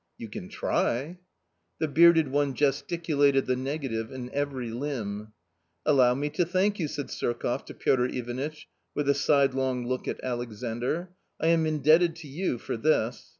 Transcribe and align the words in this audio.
"You 0.17 0.29
can 0.29 0.49
try." 0.49 1.19
The 1.77 1.87
bearded 1.87 2.29
one 2.29 2.55
gesticulated 2.55 3.45
the 3.45 3.55
negative 3.55 4.11
in 4.11 4.31
every 4.31 4.71
limb." 4.71 5.33
Allow 5.85 6.15
me 6.15 6.31
to 6.31 6.43
thank 6.43 6.79
you!" 6.79 6.87
said 6.87 7.11
Surkoff 7.11 7.65
to 7.67 7.75
Piotr 7.75 8.05
Ivanitch, 8.07 8.67
with 8.95 9.07
a 9.07 9.13
sidelong 9.13 9.85
look 9.85 10.07
at 10.07 10.19
Alexandr; 10.23 11.09
u 11.09 11.09
I 11.47 11.51
am 11.51 11.67
indebted 11.67 12.15
to 12.15 12.27
you 12.27 12.57
for 12.57 12.77
this." 12.77 13.29